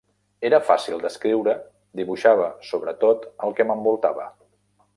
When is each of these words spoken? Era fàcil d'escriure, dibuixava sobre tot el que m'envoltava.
Era 0.47 0.59
fàcil 0.69 1.03
d'escriure, 1.03 1.53
dibuixava 1.99 2.47
sobre 2.71 2.95
tot 3.05 3.29
el 3.49 3.55
que 3.61 3.69
m'envoltava. 3.73 4.27